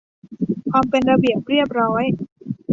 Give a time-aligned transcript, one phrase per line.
[0.69, 2.03] ความเป็นระเบียบเรียบร้อย